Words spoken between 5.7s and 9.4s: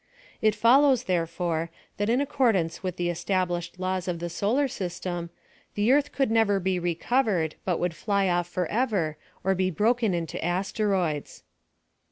the earth cculd never be recovered, but would fly off forever,